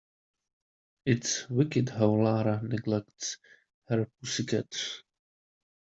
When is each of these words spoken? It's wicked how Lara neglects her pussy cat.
It's 1.05 1.47
wicked 1.47 1.89
how 1.89 2.07
Lara 2.09 2.59
neglects 2.63 3.37
her 3.87 4.09
pussy 4.19 4.45
cat. 4.45 4.75